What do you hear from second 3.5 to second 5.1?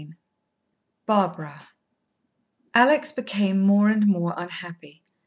more and more unhappy.